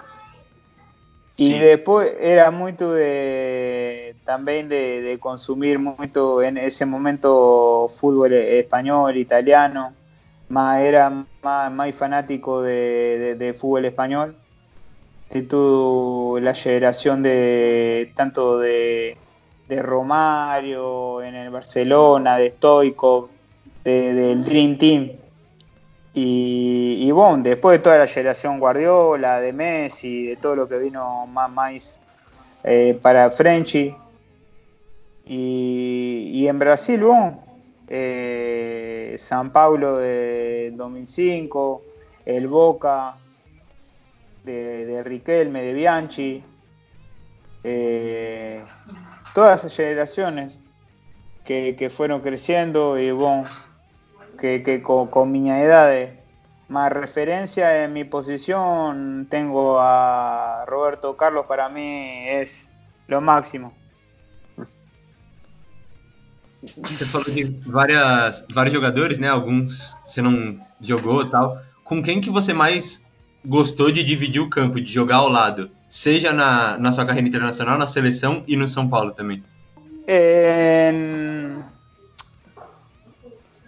[1.37, 9.15] Y después era mucho de también de, de consumir mucho en ese momento fútbol español,
[9.17, 9.93] italiano,
[10.49, 11.09] más era
[11.41, 14.35] más, más fanático de, de- de fútbol español.
[15.33, 19.15] La generación de tanto de,
[19.69, 23.29] de Romario en el Barcelona, de Stoikov,
[23.85, 25.11] de- del Dream Team.
[26.13, 27.11] Y, y
[27.43, 31.99] después de toda la generación Guardiola, de Messi, de todo lo que vino más, más
[32.65, 33.95] eh, para Frenchy.
[35.25, 37.39] Y, y en Brasil, bueno,
[37.87, 41.81] eh, San Paulo de 2005,
[42.25, 43.15] el Boca
[44.43, 46.43] de, de Riquelme, de Bianchi,
[47.63, 48.63] eh,
[49.33, 50.59] todas esas generaciones
[51.45, 53.43] que, que fueron creciendo y bueno,
[54.39, 56.09] que, que con, con mi edad,
[56.67, 62.67] más referencia en mi posición, tengo a Roberto Carlos, para mí es
[63.07, 63.73] lo máximo.
[66.77, 69.27] Você falou de várias, vários jogadores, né?
[69.27, 71.59] Alguns você não jogou e tal.
[71.83, 73.03] Com quem que você mais
[73.45, 75.69] gostou de dividir o campo, de jogar ao lado?
[75.89, 79.43] Seja na, na sua carreira internacional, na seleção e no São Paulo também.
[80.07, 81.63] En,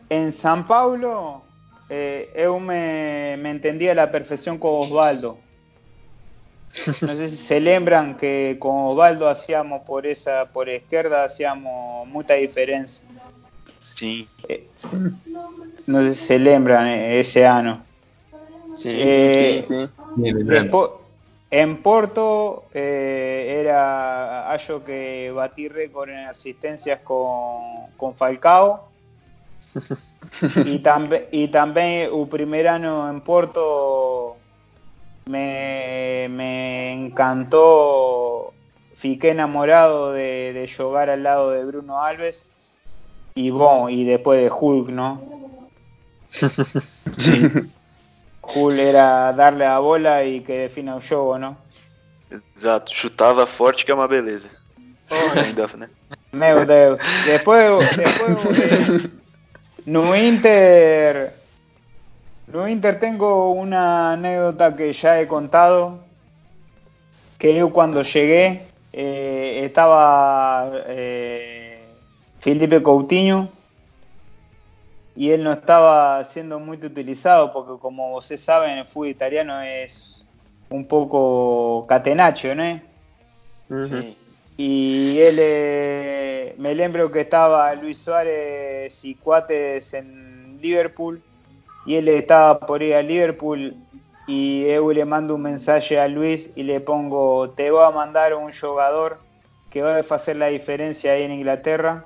[0.09, 1.41] en San Paulo,
[1.89, 5.37] eh, eu me, me entendía a la perfección con Osvaldo.
[7.01, 12.33] No sé si se lembran que con Osvaldo hacíamos por esa, por izquierda, hacíamos mucha
[12.33, 13.03] diferencia.
[13.79, 14.27] Sim.
[15.85, 17.83] No sé si se lembran eh, ese año.
[18.85, 19.87] Eh, sim.
[20.15, 20.99] Despo-
[21.51, 28.89] en Porto eh, era algo que batí récord en asistencias con, con Falcao.
[30.65, 34.37] y, también y también el primer año en Porto
[35.25, 38.53] me, me encantó,
[38.95, 42.43] fiqué enamorado de, de jugar al lado de Bruno Alves
[43.35, 45.21] y bon, y después de Hulk, ¿no?
[46.29, 47.71] Sim.
[48.43, 51.57] Hulk era darle a bola y que defina el juego, ¿no?
[52.29, 52.91] Exato.
[52.91, 54.49] Chutava forte que é uma beleza.
[55.37, 55.89] Ainda, né?
[56.31, 56.99] Meu Deus.
[57.25, 59.09] Después, después eh,
[59.85, 61.33] no Inter,
[62.47, 65.99] no Inter tengo una anécdota que ya he contado,
[67.37, 71.83] que yo cuando llegué eh, estaba eh,
[72.39, 73.49] Felipe Coutinho
[75.15, 80.23] y él no estaba siendo muy utilizado porque como ustedes saben el fútbol italiano es
[80.69, 82.81] un poco catenaccio, ¿no?
[83.69, 83.85] Uhum.
[83.85, 84.15] Sim.
[84.57, 91.21] Y él, eh, me lembro que estaba Luis Suárez y Cuates en Liverpool,
[91.85, 93.75] y él estaba por ir a Liverpool,
[94.27, 98.35] y yo le mando un mensaje a Luis y le pongo, te voy a mandar
[98.35, 99.17] un jugador
[99.69, 102.05] que va a hacer la diferencia ahí en Inglaterra.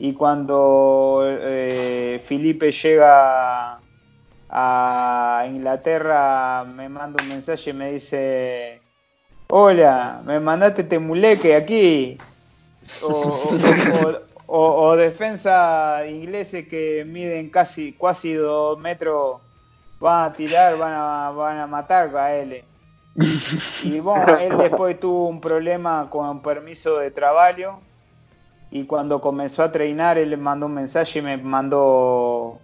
[0.00, 3.82] Y cuando eh, Felipe llega
[4.48, 8.82] a Inglaterra, me manda un mensaje y me dice,
[9.48, 12.18] Hola, me mandaste este muleque aquí.
[13.02, 13.58] O,
[14.46, 19.42] o- defensa ingleses que miden casi, casi dos metros
[20.00, 22.64] van a tirar, van a, van a matar a él.
[23.82, 27.80] Y bueno, él después tuvo un problema con permiso de trabajo.
[28.70, 32.58] Y cuando comenzó a treinar, él mandó un mensaje y me mandó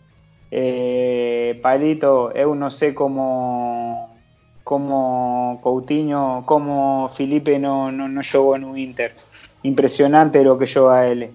[0.50, 4.14] eh, Palito, eu no sé cómo
[4.62, 9.14] como Coutinho, como Felipe no, no, no jogou no Inter.
[9.62, 11.30] Impressionante lo que joga ele.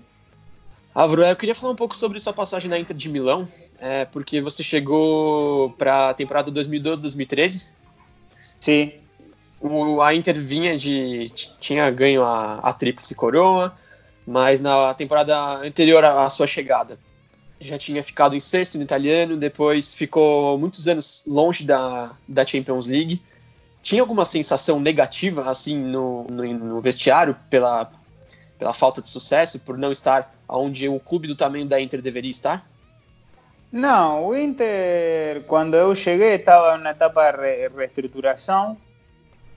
[0.93, 3.47] Avro, eu queria falar um pouco sobre sua passagem na Inter de Milão,
[3.79, 7.65] é, porque você chegou para a temporada 2012-2013.
[8.59, 8.91] Sim,
[9.61, 11.29] O, a Inter vinha de.
[11.59, 13.71] tinha ganho a, a Tríplice Coroa,
[14.31, 16.97] mas na temporada anterior à, sua chegada
[17.59, 22.87] já tinha ficado em sexto no italiano, depois ficou muitos anos longe da, da Champions
[22.87, 23.21] League.
[23.83, 27.91] Tinha alguma sensação negativa assim no, no, no vestiário pela,
[28.57, 32.31] pela falta de sucesso, por não estar onde um clube do tamanho da Inter deveria
[32.31, 32.65] estar?
[33.71, 38.75] Não, o Inter, quando eu cheguei, estava uma etapa de re- reestruturação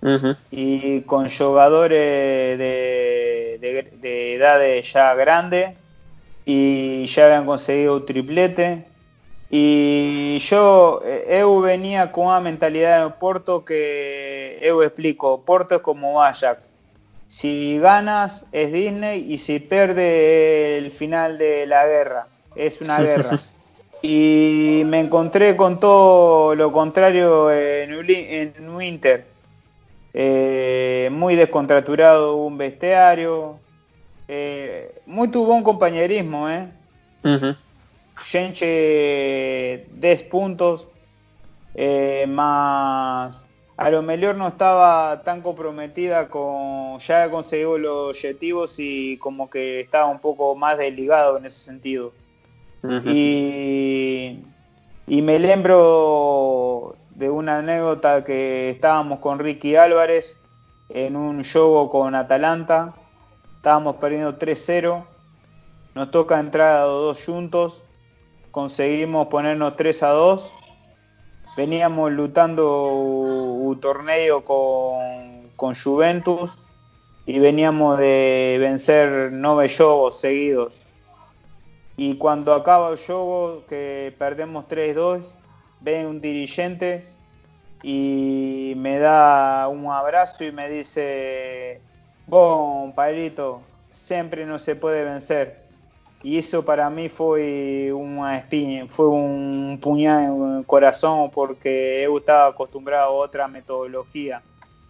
[0.03, 0.37] Uhum.
[0.53, 5.77] y con jugadores de, de, de edades ya grande
[6.45, 8.85] y ya habían conseguido un triplete.
[9.51, 15.81] Y yo, eh, eu venía con una mentalidad de Porto que eu explico, Porto es
[15.81, 16.67] como Ajax.
[17.29, 23.39] Si ganas es Disney y si pierde el final de la guerra, es una guerra.
[24.03, 29.34] Y me encontré con todo lo contrario en, en Winter.
[30.15, 33.59] Eh, muy descontraturado un vestiario.
[34.29, 36.69] Eh, muy tu buen compañerismo, ¿eh?
[37.25, 37.55] Uhum.
[38.17, 40.87] Gente 10 puntos,
[41.75, 43.45] eh, más
[43.77, 49.81] a lo mejor no estaba tan comprometida con ya conseguido los objetivos y como que
[49.81, 52.13] estaba un poco más desligado en ese sentido.
[53.07, 54.41] Y,
[55.07, 55.77] y me lembro
[57.15, 60.39] de una anécdota que estábamos con Ricky Álvarez
[60.89, 62.95] en un juego con Atalanta.
[63.57, 65.05] Estábamos perdiendo 3-0.
[65.95, 67.83] Nos toca entrar a dos juntos.
[68.51, 70.51] Conseguimos ponernos 3 a 2.
[71.57, 76.59] Veníamos lutando un torneo con, con Juventus
[77.27, 80.83] y veníamos de vencer nueve juegos seguidos.
[81.97, 85.35] Y cuando acaba el juego, que perdemos 3-2,
[85.85, 87.05] ven un dirigente
[87.83, 91.81] y me da un abrazo y me dice,
[92.27, 93.61] bon, Pablito,
[93.91, 95.63] siempre no se puede vencer.
[96.23, 102.17] Y eso para mí fue una espina, fue un puñal en el corazón porque yo
[102.17, 104.41] estaba acostumbrado a otra metodología,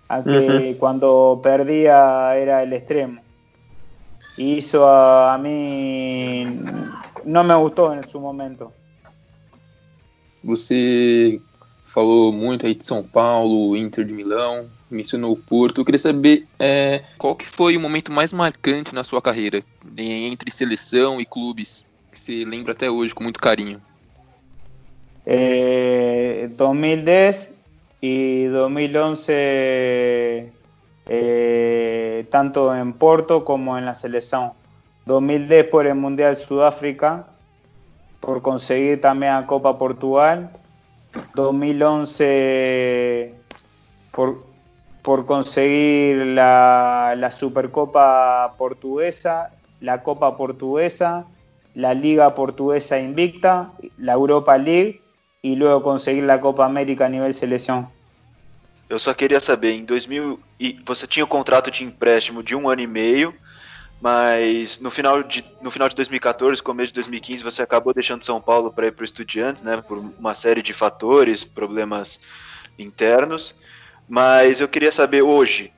[0.08, 3.20] a que cuando perdía era el extremo.
[4.36, 6.60] Y eso a, a mí
[7.24, 8.70] no me gustó en su momento.
[10.44, 11.40] Você
[11.86, 14.68] falou muito aí de São Paulo, Inter de Milão.
[14.90, 15.80] mencionou o Porto.
[15.80, 19.62] Eu queria saber é, qual que foi o momento mais marcante na sua carreira,
[19.98, 23.80] entre seleção e clubes, que você lembra até hoje com muito carinho.
[25.26, 27.50] Eh, 2010
[28.00, 29.32] y 2011,
[31.06, 34.52] eh, tanto en Porto como la selección.
[35.06, 37.26] 2010 por el Mundial Sudáfrica,
[38.24, 40.50] por conseguir también a Copa Portugal.
[41.34, 43.34] 2011
[44.10, 44.44] por,
[45.02, 51.24] por conseguir la, la Supercopa Portuguesa, la Copa Portuguesa,
[51.74, 55.02] la Liga Portuguesa Invicta, la Europa League
[55.42, 57.92] e luego conseguir la Copa América a nível seleção.
[58.88, 62.68] Eu só queria saber, em 2000 e você tinha o contrato de empréstimo de um
[62.68, 63.34] ano e meio,
[64.04, 68.38] mas no final de, no final de 2014, começo de 2015, você acabou deixando São
[68.38, 72.20] Paulo para ir para o Estudiantes, né, por uma série de fatores, problemas
[72.78, 73.54] internos.
[74.06, 75.72] Mas eu queria saber hoje,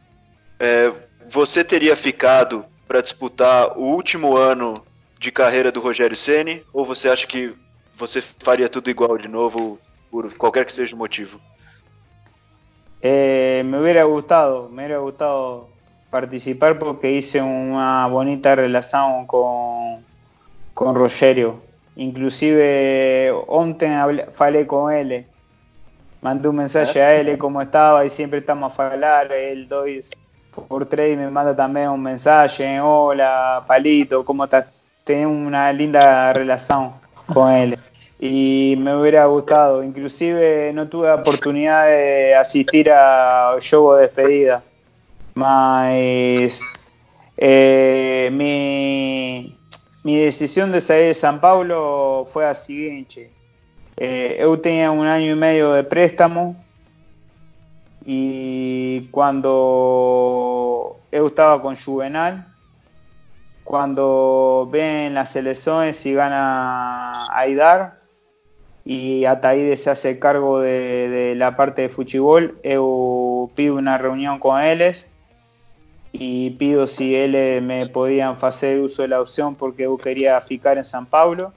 [0.58, 0.92] é,
[1.28, 4.74] você teria ficado para disputar o último ano
[5.20, 7.54] de carreira do Rogério Ceni ou você acha que
[7.94, 9.78] você faria tudo igual de novo
[10.10, 11.40] por qualquer que seja o motivo?
[13.00, 15.75] Eh, me hubiera gustado, me hubiera gustado
[16.10, 20.04] participar porque hice una bonita relación con,
[20.74, 21.60] con Rogerio.
[21.96, 25.26] Inclusive ontem hablé, con él,
[26.20, 30.10] mandé un mensaje a él cómo estaba y siempre estamos a hablar, él dois
[30.68, 34.66] por tres me manda también un mensaje, hola Palito, ¿cómo estás?
[35.04, 36.92] Tenemos una linda relación
[37.32, 37.78] con él
[38.18, 39.82] y me hubiera gustado.
[39.82, 44.62] Inclusive no tuve oportunidad de asistir a show de despedida.
[45.36, 46.62] Mas
[47.36, 49.54] eh, mi,
[50.02, 53.30] mi decisión de salir de San Paulo fue la siguiente.
[53.98, 56.56] Eh, eu tenía un año y medio de préstamo
[58.06, 62.46] y cuando eu estaba con Juvenal,
[63.62, 68.00] cuando ven las elecciones y gana Aidar,
[68.86, 74.38] y Ataide se hace cargo de, de la parte de fuchibol, eu pido una reunión
[74.38, 75.06] con ellos
[76.18, 80.78] y pido si ellos me podían hacer uso de la opción porque eu quería ficar
[80.78, 81.52] en San Paulo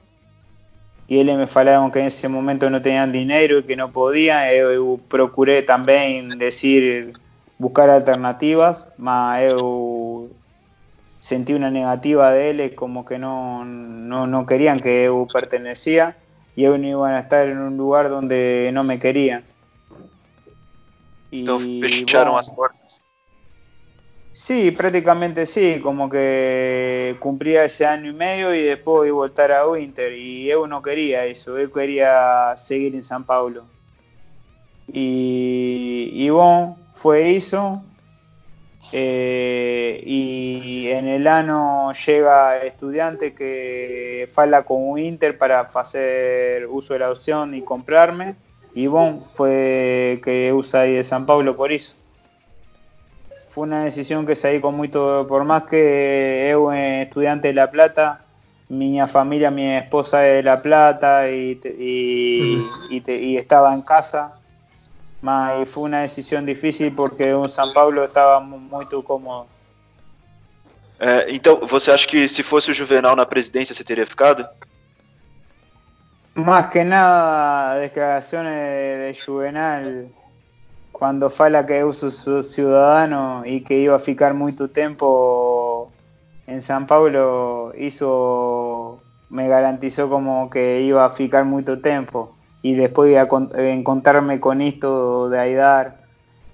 [1.08, 4.46] y ellos me falaron que en ese momento no tenían dinero y que no podían,
[4.50, 7.14] eu, eu procuré también decir
[7.58, 10.30] buscar alternativas, mas eu
[11.20, 16.16] sentí una negativa de ellos como que no, no, no querían que eu pertenecía
[16.54, 19.42] y aún iban a estar en un lugar donde no me querían.
[21.32, 23.02] Y, Então fecharam bom, as portas.
[24.42, 29.52] Sí, prácticamente sí, como que cumplía ese año y medio y después iba a voltar
[29.52, 33.64] a Winter y yo no quería eso, yo quería seguir en San Paulo.
[34.90, 36.30] Y, y
[36.94, 37.82] fue eso.
[38.92, 47.00] Eh, y en el año llega estudiante que fala con Winter para hacer uso de
[47.00, 48.36] la opción y comprarme.
[48.74, 51.99] Y bueno, fue que usa ahí de San Paulo por eso.
[53.50, 57.70] Fue una decisión que saí con mucho, por más que eu eh, estudiante de La
[57.70, 58.24] Plata,
[58.68, 63.74] mi familia, mi esposa es de La Plata y, te- y, y te- y estaba
[63.74, 64.40] en casa.
[65.20, 69.48] Mas fue una decisión difícil porque en San Paulo estaba mu- muito cómodo.
[70.98, 74.46] É, então, você acha que se fosse o Juvenal na presidência, você teria ficado?
[76.34, 80.14] Más que nada, declaraciones de, de Juvenal
[81.00, 85.90] cuando fala que eu sou ciudadano y que iba a ficar mucho tiempo
[86.46, 92.36] en San Paulo, hizo, me garantizó como que iba a ficar mucho tiempo.
[92.60, 96.04] Y después de encontrarme con esto de Aidar,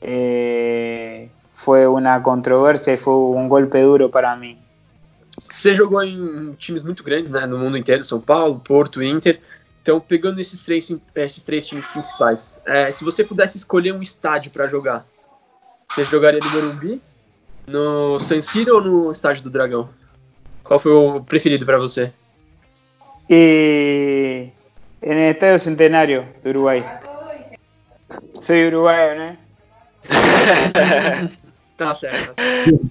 [0.01, 4.57] eh, fue una controversia y fue un golpe duro para mí.
[5.39, 7.47] Você jogou em times muito grandes, né?
[7.47, 9.41] No mundo inteiro, São Paulo, Porto, Inter.
[9.87, 14.51] Então, pegando esses três, esses três times principais, é, se você pudesse escolher um estádio
[14.51, 15.07] para jogar,
[15.89, 17.01] você jogaria no Morumbi,
[17.69, 19.89] no San Siro ou no Estádio do Dragão?
[20.65, 22.13] Qual foi o preferido para você?
[23.31, 24.51] Y
[25.03, 26.85] en el Estadio Centenario de Uruguay.
[28.43, 29.37] Soy uruguayo, ¿no?
[31.77, 32.91] Tá certo, tá certo.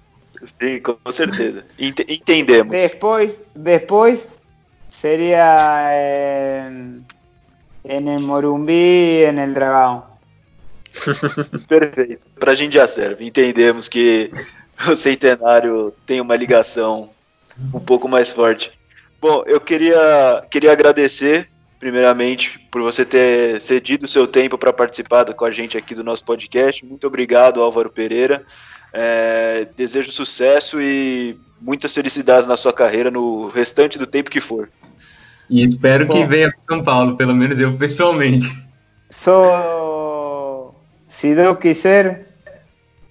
[0.62, 1.66] Sim, com certeza.
[1.78, 2.72] Ente- entendemos.
[2.72, 4.30] Después, después
[4.96, 7.06] sería en,
[7.84, 10.04] en el Morumbí, en el Dragão.
[11.68, 12.26] Perfeito.
[12.40, 13.26] Pra gente já serve.
[13.26, 14.32] Entendemos que
[14.88, 17.10] o Centenário tem uma ligação
[17.74, 18.72] um pouco mais forte.
[19.22, 25.32] Bom, eu queria, queria agradecer primeiramente, por você ter cedido o seu tempo para participar
[25.34, 26.84] com a gente aqui do nosso podcast.
[26.84, 28.44] Muito obrigado, Álvaro Pereira.
[28.98, 34.70] É, desejo sucesso e muitas felicidades na sua carreira no restante do tempo que for.
[35.50, 38.50] E espero que venha para São Paulo, pelo menos eu pessoalmente.
[39.10, 40.74] So,
[41.08, 42.26] si Dios quiser,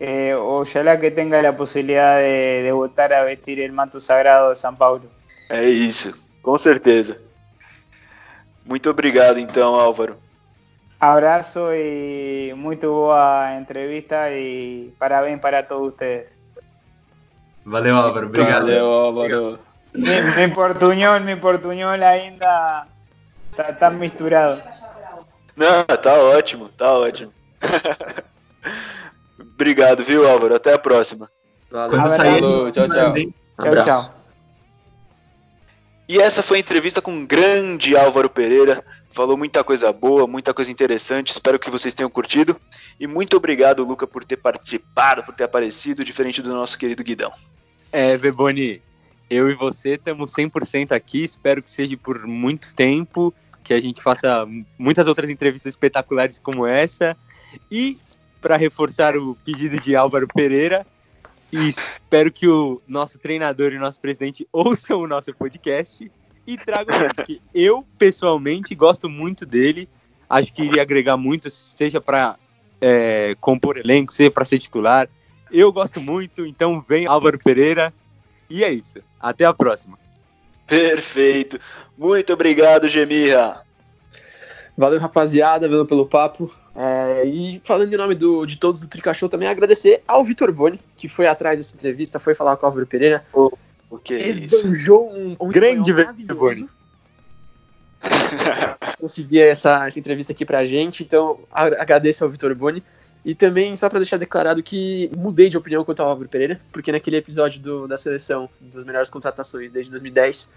[0.00, 4.58] eh, ojalá que tenga la posibilidad de, de voltar a vestir el manto sagrado de
[4.58, 5.04] São Paulo.
[5.50, 7.20] É isso, com certeza.
[8.64, 10.16] Muito obrigado, então, Álvaro.
[11.12, 16.34] Abrazo y muy boa entrevista y parabéns para todos ustedes.
[17.62, 18.26] Valeu, Álvaro.
[18.28, 18.64] Obrigado.
[18.64, 19.58] Valeu, Álvaro.
[19.92, 22.86] Mi, mi portuñol, mi portuñol ainda
[23.50, 24.62] está tan misturado.
[25.54, 27.32] Não, tá ótimo, tá ótimo.
[29.38, 30.54] Obrigado, viu, Álvaro?
[30.54, 31.30] Até a próxima.
[31.70, 31.90] Valeu.
[31.90, 32.16] Quando Abraço.
[32.16, 33.14] sair, Falou, tchau, tchau.
[33.58, 33.90] Abraço.
[33.90, 34.14] chao.
[36.08, 38.82] E essa foi a entrevista com o grande Álvaro Pereira.
[39.14, 41.30] Falou muita coisa boa, muita coisa interessante.
[41.30, 42.60] Espero que vocês tenham curtido.
[42.98, 47.32] E muito obrigado, Luca, por ter participado, por ter aparecido, diferente do nosso querido Guidão.
[47.92, 48.82] É, Beboni,
[49.30, 51.22] eu e você estamos 100% aqui.
[51.22, 54.44] Espero que seja por muito tempo, que a gente faça
[54.76, 57.16] muitas outras entrevistas espetaculares como essa.
[57.70, 57.96] E
[58.40, 60.84] para reforçar o pedido de Álvaro Pereira,
[61.52, 66.10] e espero que o nosso treinador e o nosso presidente ouçam o nosso podcast
[66.46, 69.88] e ele, porque eu pessoalmente gosto muito dele.
[70.28, 72.36] Acho que iria agregar muito, seja para
[72.80, 75.08] é, compor elenco, seja para ser titular.
[75.50, 77.92] Eu gosto muito, então vem Álvaro Pereira.
[78.50, 78.98] E é isso.
[79.20, 79.98] Até a próxima.
[80.66, 81.58] Perfeito.
[81.96, 83.62] Muito obrigado, Gemirra.
[84.76, 86.52] Valeu, rapaziada, valeu pelo papo.
[86.76, 90.80] É, e falando em nome do, de todos do Tricachou, também agradecer ao Vitor Boni,
[90.96, 93.24] que foi atrás dessa entrevista, foi falar com o Álvaro Pereira.
[93.94, 94.56] O que é isso?
[94.56, 96.68] Esbanjou um, um Grande maravilhoso.
[99.00, 102.82] Conseguir essa, essa entrevista aqui pra gente, então agradeço ao Vitor Boni.
[103.24, 106.92] E também, só pra deixar declarado que mudei de opinião quanto ao Álvaro Pereira, porque
[106.92, 110.50] naquele episódio do- da seleção das melhores contratações desde 2010,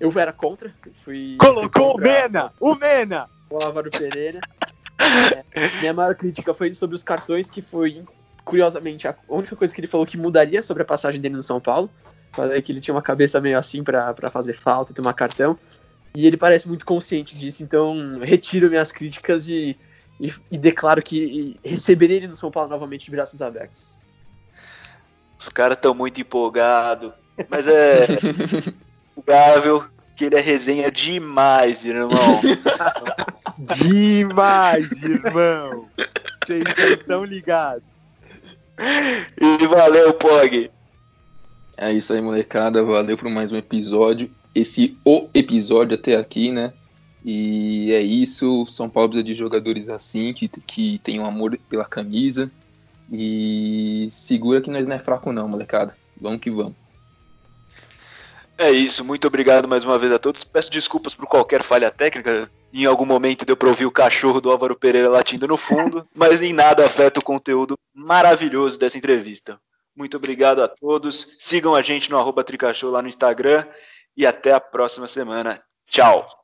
[0.00, 0.72] eu era contra.
[1.04, 2.52] Fui, Colocou fui o Mena!
[2.58, 3.28] O Mena!
[3.48, 4.40] o Álvaro Pereira.
[5.54, 8.02] É, minha maior crítica foi sobre os cartões, que foi,
[8.44, 11.60] curiosamente, a única coisa que ele falou que mudaria sobre a passagem dele no São
[11.60, 11.88] Paulo.
[12.32, 15.58] Falei que ele tinha uma cabeça meio assim pra pra fazer falta, tomar cartão.
[16.14, 19.78] E ele parece muito consciente disso, então retiro minhas críticas e,
[20.20, 23.92] e, e declaro que receberei ele no São Paulo novamente de braços abertos.
[25.38, 27.12] Os caras estão muito empolgados.
[27.48, 28.06] Mas é
[29.16, 32.10] provável que ele é resenha demais, irmão.
[33.76, 35.88] Demais, irmão!
[36.44, 37.84] Vocês estão ligados.
[39.40, 40.70] E valeu, Pog.
[41.76, 42.84] É isso aí, molecada.
[42.84, 44.30] Valeu por mais um episódio.
[44.54, 46.72] Esse o episódio até aqui, né?
[47.24, 48.66] E é isso.
[48.66, 52.50] São Paulo precisa de jogadores assim, que, que tenham amor pela camisa.
[53.10, 55.96] E segura que nós não é fraco, não, molecada.
[56.20, 56.74] Vamos que vamos.
[58.58, 60.44] É isso, muito obrigado mais uma vez a todos.
[60.44, 62.48] Peço desculpas por qualquer falha técnica.
[62.72, 66.40] Em algum momento deu pra ouvir o cachorro do Álvaro Pereira latindo no fundo, mas
[66.42, 69.58] em nada afeta o conteúdo maravilhoso dessa entrevista.
[69.94, 71.36] Muito obrigado a todos.
[71.38, 73.66] Sigam a gente no arroba Tricachou lá no Instagram
[74.16, 75.62] e até a próxima semana.
[75.86, 76.41] Tchau!